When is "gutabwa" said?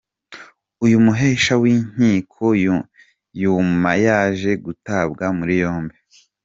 4.65-5.25